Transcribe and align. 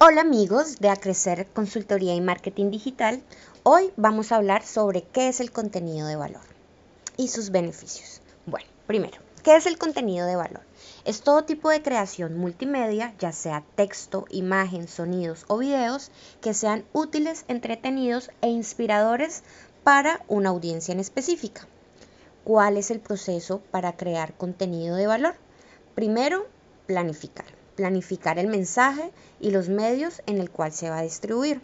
Hola 0.00 0.20
amigos 0.20 0.76
de 0.78 0.90
Acrecer 0.90 1.48
Consultoría 1.52 2.14
y 2.14 2.20
Marketing 2.20 2.70
Digital. 2.70 3.20
Hoy 3.64 3.92
vamos 3.96 4.30
a 4.30 4.36
hablar 4.36 4.64
sobre 4.64 5.02
qué 5.02 5.26
es 5.26 5.40
el 5.40 5.50
contenido 5.50 6.06
de 6.06 6.14
valor 6.14 6.44
y 7.16 7.26
sus 7.26 7.50
beneficios. 7.50 8.20
Bueno, 8.46 8.68
primero, 8.86 9.18
¿qué 9.42 9.56
es 9.56 9.66
el 9.66 9.76
contenido 9.76 10.24
de 10.28 10.36
valor? 10.36 10.60
Es 11.04 11.22
todo 11.22 11.42
tipo 11.42 11.68
de 11.68 11.82
creación 11.82 12.38
multimedia, 12.38 13.12
ya 13.18 13.32
sea 13.32 13.64
texto, 13.74 14.26
imagen, 14.30 14.86
sonidos 14.86 15.44
o 15.48 15.58
videos, 15.58 16.12
que 16.40 16.54
sean 16.54 16.84
útiles, 16.92 17.44
entretenidos 17.48 18.30
e 18.40 18.50
inspiradores 18.50 19.42
para 19.82 20.24
una 20.28 20.50
audiencia 20.50 20.92
en 20.92 21.00
específica. 21.00 21.66
¿Cuál 22.44 22.76
es 22.76 22.92
el 22.92 23.00
proceso 23.00 23.62
para 23.72 23.96
crear 23.96 24.32
contenido 24.34 24.94
de 24.94 25.08
valor? 25.08 25.34
Primero, 25.96 26.46
planificar. 26.86 27.57
Planificar 27.78 28.40
el 28.40 28.48
mensaje 28.48 29.12
y 29.38 29.52
los 29.52 29.68
medios 29.68 30.20
en 30.26 30.38
el 30.38 30.50
cual 30.50 30.72
se 30.72 30.90
va 30.90 30.98
a 30.98 31.02
distribuir. 31.02 31.60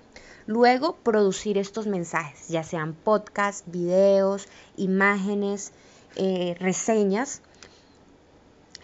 Luego, 0.46 0.94
producir 0.94 1.58
estos 1.58 1.88
mensajes, 1.88 2.46
ya 2.46 2.62
sean 2.62 2.94
podcasts, 2.94 3.64
videos, 3.66 4.46
imágenes, 4.76 5.72
eh, 6.14 6.54
reseñas. 6.60 7.42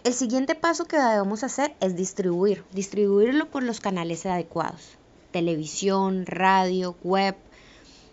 El 0.03 0.13
siguiente 0.13 0.55
paso 0.55 0.83
que 0.83 0.97
debemos 0.97 1.45
hacer 1.45 1.73
es 1.79 1.95
distribuir, 1.95 2.65
distribuirlo 2.73 3.49
por 3.49 3.63
los 3.63 3.79
canales 3.79 4.25
adecuados, 4.25 4.97
televisión, 5.31 6.25
radio, 6.25 6.97
web. 7.01 7.37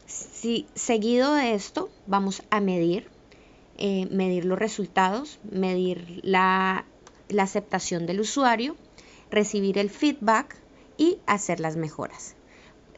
Si, 0.06 0.68
seguido 0.76 1.34
de 1.34 1.54
esto, 1.54 1.90
vamos 2.06 2.44
a 2.50 2.60
medir, 2.60 3.08
eh, 3.78 4.06
medir 4.12 4.44
los 4.44 4.60
resultados, 4.60 5.40
medir 5.50 6.20
la 6.22 6.84
la 7.28 7.42
aceptación 7.42 8.06
del 8.06 8.20
usuario, 8.20 8.76
recibir 9.30 9.78
el 9.78 9.90
feedback 9.90 10.56
y 10.96 11.18
hacer 11.26 11.60
las 11.60 11.76
mejoras. 11.76 12.34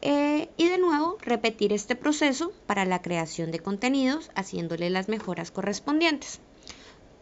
Eh, 0.02 0.48
y 0.56 0.68
de 0.68 0.78
nuevo, 0.78 1.18
repetir 1.20 1.72
este 1.72 1.94
proceso 1.94 2.52
para 2.66 2.86
la 2.86 3.02
creación 3.02 3.50
de 3.50 3.58
contenidos, 3.58 4.30
haciéndole 4.34 4.88
las 4.88 5.08
mejoras 5.08 5.50
correspondientes. 5.50 6.40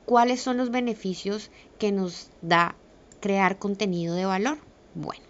¿Cuáles 0.06 0.40
son 0.40 0.56
los 0.56 0.70
beneficios 0.70 1.50
que 1.78 1.92
nos 1.92 2.30
da 2.40 2.76
crear 3.20 3.58
contenido 3.58 4.14
de 4.14 4.24
valor? 4.24 4.58
Bueno, 4.94 5.24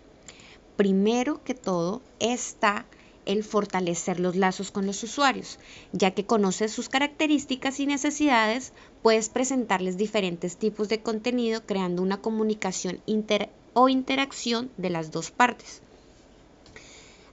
primero 0.77 1.43
que 1.43 1.55
todo 1.55 2.03
está 2.21 2.87
el 3.25 3.45
fortalecer 3.45 4.21
los 4.21 4.37
lazos 4.37 4.71
con 4.71 4.87
los 4.87 5.03
usuarios, 5.03 5.59
ya 5.93 6.13
que 6.13 6.25
conoces 6.25 6.73
sus 6.73 6.89
características 6.89 7.79
y 7.79 7.87
necesidades, 7.87 8.73
puedes 9.03 9.29
presentarles 9.29 9.99
diferentes 9.99 10.57
tipos 10.57 10.89
de 10.89 11.03
contenido 11.03 11.67
creando 11.67 12.03
una 12.03 12.23
comunicación 12.23 13.01
inter 13.05 13.51
o 13.79 13.89
interacción 13.89 14.71
de 14.77 14.91
las 14.91 15.11
dos 15.11 15.31
partes. 15.31 15.83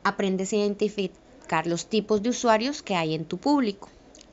Aprendes 0.03 0.53
a 0.53 0.57
identificar 0.57 1.65
los 1.65 1.87
tipos 1.87 2.21
de 2.21 2.29
usuarios 2.29 2.81
que 2.81 2.95
hay 2.95 3.15
en 3.15 3.25
tu 3.25 3.37
público. 3.37 3.89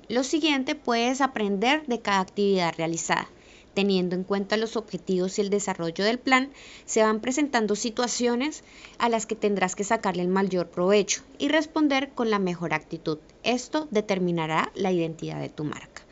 Lo 0.08 0.22
siguiente, 0.22 0.74
puedes 0.74 1.20
aprender 1.20 1.86
de 1.86 2.00
cada 2.00 2.20
actividad 2.20 2.74
realizada 2.76 3.28
Teniendo 3.74 4.14
en 4.14 4.24
cuenta 4.24 4.58
los 4.58 4.76
objetivos 4.76 5.38
y 5.38 5.40
el 5.40 5.48
desarrollo 5.48 6.04
del 6.04 6.18
plan, 6.18 6.50
se 6.84 7.02
van 7.02 7.20
presentando 7.20 7.74
situaciones 7.74 8.64
a 8.98 9.08
las 9.08 9.24
que 9.24 9.34
tendrás 9.34 9.74
que 9.74 9.84
sacarle 9.84 10.22
el 10.22 10.28
mayor 10.28 10.68
provecho 10.68 11.22
y 11.38 11.48
responder 11.48 12.10
con 12.10 12.28
la 12.28 12.38
mejor 12.38 12.74
actitud. 12.74 13.18
Esto 13.42 13.88
determinará 13.90 14.70
la 14.74 14.92
identidad 14.92 15.40
de 15.40 15.48
tu 15.48 15.64
marca. 15.64 16.02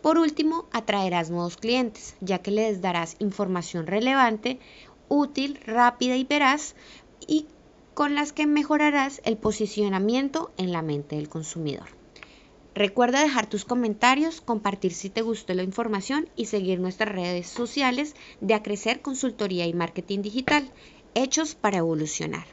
Por 0.00 0.16
último, 0.16 0.64
atraerás 0.72 1.30
nuevos 1.30 1.58
clientes, 1.58 2.14
ya 2.22 2.38
que 2.38 2.50
les 2.50 2.80
darás 2.80 3.16
información 3.18 3.86
relevante, 3.86 4.58
útil, 5.10 5.60
rápida 5.66 6.16
y 6.16 6.24
veraz 6.24 6.74
y 7.26 7.46
con 7.92 8.14
las 8.14 8.32
que 8.32 8.46
mejorarás 8.46 9.20
el 9.24 9.36
posicionamiento 9.36 10.52
en 10.56 10.72
la 10.72 10.80
mente 10.80 11.16
del 11.16 11.28
consumidor. 11.28 11.88
Recuerda 12.74 13.20
dejar 13.20 13.46
tus 13.46 13.66
comentarios, 13.66 14.40
compartir 14.40 14.94
si 14.94 15.10
te 15.10 15.20
gustó 15.20 15.52
la 15.52 15.64
información 15.64 16.30
y 16.36 16.46
seguir 16.46 16.80
nuestras 16.80 17.12
redes 17.12 17.48
sociales 17.48 18.14
de 18.40 18.54
Acrecer 18.54 19.02
Consultoría 19.02 19.66
y 19.66 19.74
Marketing 19.74 20.22
Digital, 20.22 20.70
hechos 21.14 21.56
para 21.56 21.78
evolucionar. 21.78 22.46